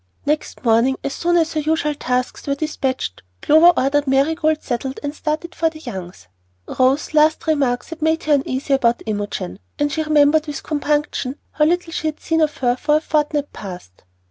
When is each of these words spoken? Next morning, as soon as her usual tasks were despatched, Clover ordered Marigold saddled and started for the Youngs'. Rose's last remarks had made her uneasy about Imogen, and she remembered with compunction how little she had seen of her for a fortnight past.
Next 0.25 0.63
morning, 0.65 0.97
as 1.03 1.13
soon 1.13 1.37
as 1.37 1.53
her 1.53 1.59
usual 1.59 1.93
tasks 1.93 2.47
were 2.47 2.55
despatched, 2.55 3.21
Clover 3.43 3.71
ordered 3.77 4.07
Marigold 4.07 4.63
saddled 4.63 4.99
and 5.03 5.13
started 5.13 5.53
for 5.53 5.69
the 5.69 5.77
Youngs'. 5.77 6.27
Rose's 6.67 7.13
last 7.13 7.45
remarks 7.45 7.89
had 7.91 8.01
made 8.01 8.23
her 8.23 8.33
uneasy 8.33 8.73
about 8.73 9.03
Imogen, 9.05 9.59
and 9.77 9.91
she 9.91 10.01
remembered 10.01 10.47
with 10.47 10.63
compunction 10.63 11.37
how 11.51 11.65
little 11.65 11.93
she 11.93 12.07
had 12.07 12.19
seen 12.19 12.41
of 12.41 12.57
her 12.57 12.75
for 12.77 12.95
a 12.95 12.99
fortnight 12.99 13.53
past. 13.53 14.03